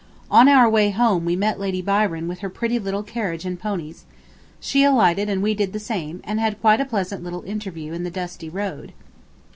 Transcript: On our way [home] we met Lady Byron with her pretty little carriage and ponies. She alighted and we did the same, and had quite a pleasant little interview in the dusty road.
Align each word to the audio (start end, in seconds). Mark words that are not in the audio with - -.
On 0.39 0.47
our 0.49 0.67
way 0.67 0.89
[home] 0.89 1.23
we 1.25 1.35
met 1.35 1.59
Lady 1.59 1.79
Byron 1.79 2.27
with 2.27 2.39
her 2.39 2.49
pretty 2.49 2.79
little 2.79 3.03
carriage 3.03 3.45
and 3.45 3.59
ponies. 3.59 4.05
She 4.59 4.83
alighted 4.83 5.29
and 5.29 5.43
we 5.43 5.53
did 5.53 5.73
the 5.73 5.79
same, 5.79 6.21
and 6.23 6.39
had 6.39 6.59
quite 6.59 6.81
a 6.81 6.85
pleasant 6.85 7.23
little 7.23 7.43
interview 7.43 7.93
in 7.93 8.01
the 8.03 8.09
dusty 8.09 8.49
road. 8.49 8.93